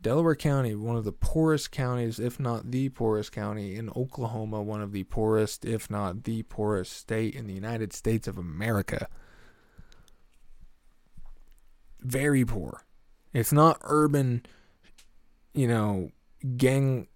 [0.00, 4.80] Delaware County, one of the poorest counties, if not the poorest county, in Oklahoma, one
[4.80, 9.08] of the poorest, if not the poorest state in the United States of America.
[12.00, 12.84] Very poor.
[13.32, 14.46] It's not urban,
[15.54, 16.10] you know,
[16.56, 17.08] gang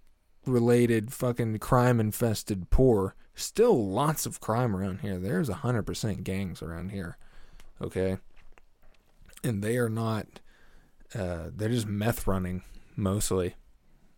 [0.46, 3.14] related, fucking crime infested poor.
[3.34, 5.18] Still lots of crime around here.
[5.18, 7.16] There's 100% gangs around here.
[7.80, 8.18] Okay?
[9.42, 10.40] And they are not,
[11.14, 12.62] uh, they're just meth running
[12.96, 13.54] mostly.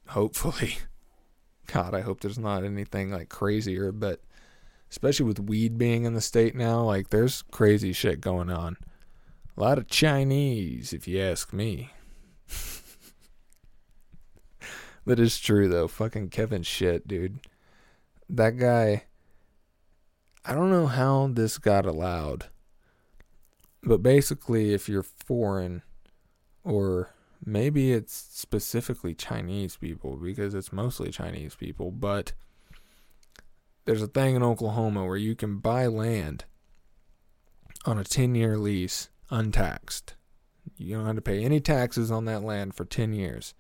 [0.09, 0.79] Hopefully.
[1.67, 4.21] God, I hope there's not anything like crazier, but
[4.91, 8.77] especially with weed being in the state now, like there's crazy shit going on.
[9.57, 11.91] A lot of Chinese, if you ask me.
[15.07, 15.89] That is true though.
[15.89, 17.41] Fucking Kevin Stitt, dude
[18.29, 19.05] that guy
[20.47, 22.47] I don't know how this got allowed.
[23.83, 25.83] But basically if you're foreign
[26.63, 27.11] or
[27.45, 32.33] maybe it's specifically Chinese people because it's mostly Chinese people, but
[33.87, 36.45] there's a thing in Oklahoma where you can buy land
[37.87, 40.15] on a 10 year lease untaxed.
[40.77, 43.55] You don't have to pay any taxes on that land for 10 years.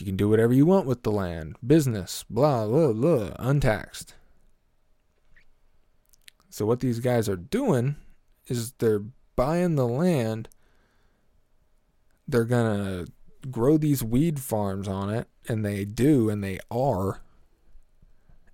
[0.00, 1.56] You can do whatever you want with the land.
[1.64, 4.14] Business, blah, blah, blah, untaxed.
[6.48, 7.96] So, what these guys are doing
[8.46, 9.04] is they're
[9.36, 10.48] buying the land.
[12.26, 17.20] They're going to grow these weed farms on it, and they do, and they are.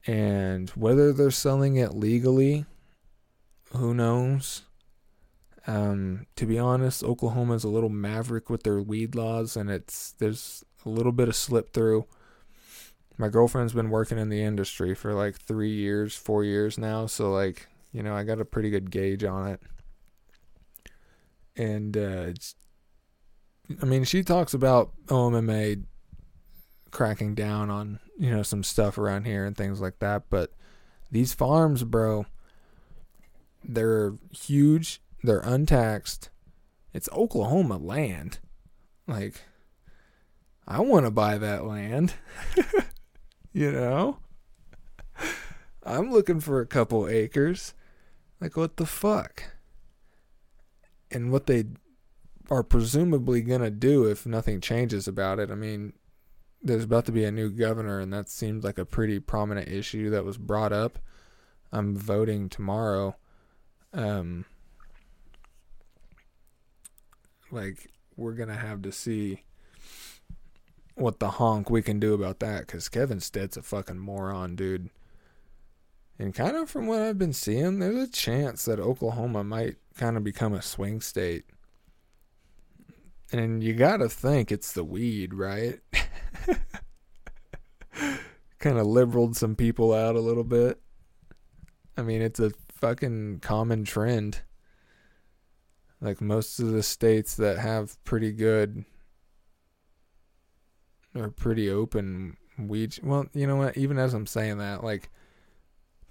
[0.07, 2.67] And whether they're selling it legally,
[3.73, 4.63] who knows?
[5.67, 10.65] Um, to be honest, Oklahoma's a little maverick with their weed laws, and it's there's
[10.87, 12.07] a little bit of slip through.
[13.19, 17.31] My girlfriend's been working in the industry for like three years, four years now, so
[17.31, 19.61] like you know I got a pretty good gauge on it.
[21.57, 22.33] And uh,
[23.83, 25.85] I mean, she talks about OMMA
[26.91, 30.53] cracking down on you know some stuff around here and things like that, but
[31.11, 32.27] these farms, bro,
[33.65, 36.31] they're huge, they're untaxed.
[36.93, 38.39] It's Oklahoma land.
[39.07, 39.43] Like
[40.67, 42.15] I want to buy that land.
[43.53, 44.19] you know?
[45.85, 47.73] I'm looking for a couple acres.
[48.41, 49.45] Like, what the fuck?
[51.11, 51.67] And what they
[52.51, 55.51] are presumably going to do if nothing changes about it.
[55.51, 55.93] I mean,
[56.63, 60.11] there's about to be a new governor, and that seemed like a pretty prominent issue
[60.11, 60.99] that was brought up.
[61.73, 63.17] I'm voting tomorrow.
[63.93, 64.45] Um,
[67.53, 69.46] like, we're going to have to see
[70.97, 74.91] what the honk we can do about that because Kevin Stitt's a fucking moron, dude.
[76.19, 80.17] And kind of from what I've been seeing, there's a chance that Oklahoma might kind
[80.17, 81.45] of become a swing state.
[83.31, 85.81] And you gotta think it's the weed, right?
[88.59, 90.81] kind of liberaled some people out a little bit.
[91.99, 94.41] I mean, it's a fucking common trend.
[96.01, 98.87] Like most of the states that have pretty good
[101.17, 102.99] are pretty open weed.
[103.03, 103.77] Well, you know what?
[103.77, 105.11] Even as I'm saying that, like,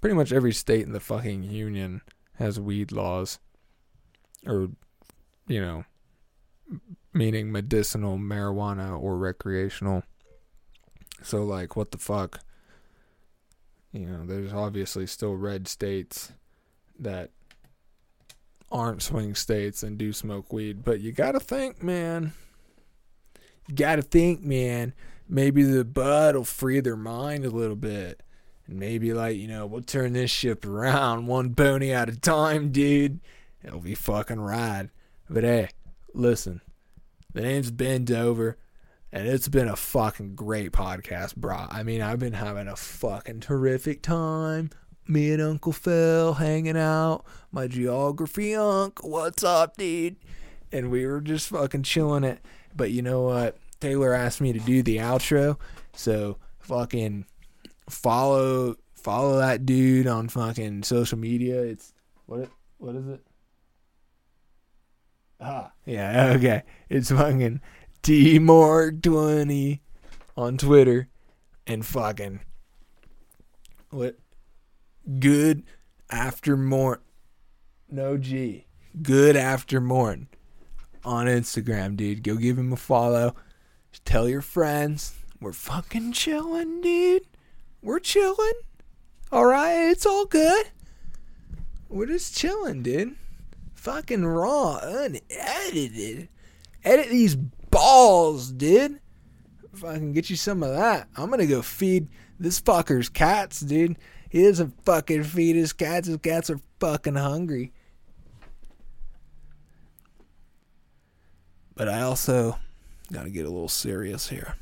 [0.00, 2.02] pretty much every state in the fucking union
[2.34, 3.38] has weed laws,
[4.46, 4.68] or,
[5.46, 5.84] you know,
[7.12, 10.02] meaning medicinal marijuana or recreational.
[11.22, 12.40] So like what the fuck?
[13.92, 16.32] You know, there's obviously still red states
[16.98, 17.30] that
[18.70, 22.32] aren't swing states and do smoke weed, but you got to think, man.
[23.68, 24.94] You got to think, man.
[25.28, 28.22] Maybe the bud will free their mind a little bit.
[28.66, 32.70] And maybe, like, you know, we'll turn this ship around one pony at a time,
[32.70, 33.20] dude.
[33.64, 34.90] It'll be fucking rad.
[35.28, 35.70] But hey,
[36.14, 36.60] listen.
[37.32, 38.56] The name's Ben Dover.
[39.12, 41.66] And it's been a fucking great podcast, bro.
[41.70, 44.70] I mean, I've been having a fucking terrific time.
[45.08, 47.24] Me and Uncle Phil hanging out.
[47.52, 49.04] My geography unk.
[49.04, 50.16] What's up, dude?
[50.72, 52.40] And we were just fucking chilling it.
[52.76, 53.56] But you know what?
[53.80, 55.58] Taylor asked me to do the outro.
[55.94, 57.26] So fucking
[57.88, 61.62] follow follow that dude on fucking social media.
[61.62, 61.92] It's
[62.26, 62.48] what
[62.78, 63.20] what is it?
[65.40, 66.62] Ah, yeah, okay.
[66.88, 67.60] It's fucking
[68.02, 69.80] tmorg20
[70.36, 71.08] on Twitter
[71.66, 72.40] and fucking
[73.90, 74.16] what
[75.18, 75.64] good
[76.10, 77.00] after morn
[77.90, 78.66] no G.
[79.02, 80.28] Good after morn
[81.06, 82.22] on Instagram, dude.
[82.22, 83.34] Go give him a follow.
[84.04, 85.14] Tell your friends.
[85.40, 87.22] We're fucking chilling, dude.
[87.80, 88.52] We're chilling.
[89.32, 90.66] Alright, it's all good.
[91.88, 93.16] We're just chilling, dude.
[93.74, 96.28] Fucking raw, unedited.
[96.84, 99.00] Edit these balls, dude.
[99.72, 103.60] If I can get you some of that, I'm gonna go feed this fucker's cats,
[103.60, 103.96] dude.
[104.28, 106.08] He doesn't fucking feed his cats.
[106.08, 107.72] His cats are fucking hungry.
[111.76, 112.58] But I also
[113.12, 114.56] gotta get a little serious here.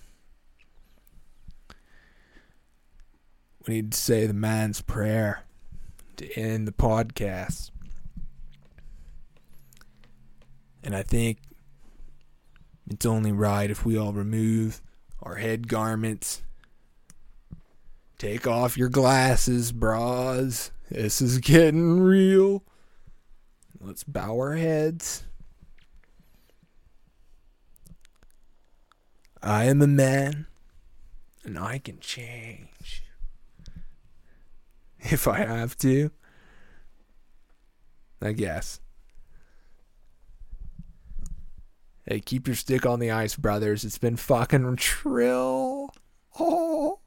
[3.67, 5.45] We need to say the man's prayer
[6.17, 7.71] to end the podcast.
[10.83, 11.39] And I think
[12.91, 14.83] it's only right if we all remove
[15.23, 16.43] our head garments.
[18.19, 20.71] Take off your glasses, bras.
[20.91, 22.65] This is getting real.
[23.81, 25.25] Let's bow our heads.
[29.47, 30.47] I am a man,
[31.45, 33.03] and I can change.
[35.07, 36.11] If I have to.
[38.23, 38.81] I guess.
[42.07, 43.85] Hey, keep your stick on the ice, brothers.
[43.85, 45.91] It's been fucking trill.
[46.41, 47.01] Oh.